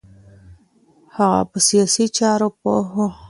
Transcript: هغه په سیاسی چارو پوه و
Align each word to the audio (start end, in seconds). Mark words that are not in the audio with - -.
هغه 1.15 1.41
په 1.51 1.57
سیاسی 1.67 2.05
چارو 2.17 2.49
پوه 2.59 2.81
و 2.91 2.95